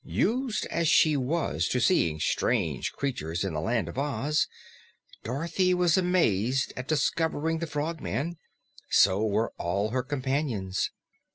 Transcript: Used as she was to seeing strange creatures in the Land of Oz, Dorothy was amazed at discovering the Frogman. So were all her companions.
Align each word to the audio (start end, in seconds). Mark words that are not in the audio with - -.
Used 0.03 0.65
as 0.71 0.87
she 0.87 1.15
was 1.15 1.67
to 1.67 1.79
seeing 1.79 2.19
strange 2.19 2.91
creatures 2.91 3.43
in 3.43 3.53
the 3.53 3.61
Land 3.61 3.87
of 3.87 3.99
Oz, 3.99 4.47
Dorothy 5.23 5.75
was 5.75 5.95
amazed 5.95 6.73
at 6.75 6.87
discovering 6.87 7.59
the 7.59 7.67
Frogman. 7.67 8.39
So 8.89 9.23
were 9.23 9.53
all 9.59 9.89
her 9.91 10.01
companions. 10.01 10.89